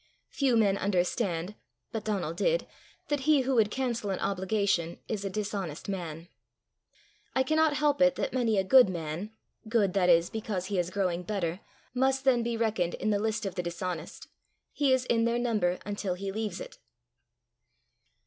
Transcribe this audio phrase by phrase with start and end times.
[0.29, 1.53] Few men understand,
[1.91, 2.65] but Donal did,
[3.09, 6.27] that he who would cancel an obligation is a dishonest man.
[7.35, 9.29] I cannot help it that many a good man
[9.69, 11.59] good, that is, because he is growing better
[11.93, 14.27] must then be reckoned in the list of the dishonest:
[14.71, 16.79] he is in their number until he leaves it.